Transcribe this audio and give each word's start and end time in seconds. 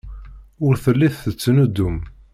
Ur 0.65 0.73
telli 0.83 1.07
tettnuddum. 1.23 1.97